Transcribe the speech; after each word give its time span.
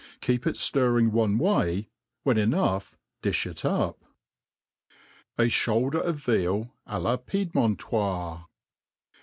Keep 0.19 0.47
it 0.47 0.55
ftirring 0.55 1.11
one 1.11 1.37
way; 1.37 1.87
when 2.23 2.35
enough, 2.35 2.97
^ifli 3.21 3.51
it 3.51 3.63
up,' 3.63 4.03
J 5.39 5.47
Shoulder, 5.49 5.99
of 5.99 6.15
Veal 6.15 6.73
a 6.87 6.97
la 6.99 7.17
Piedmontoife. 7.17 8.47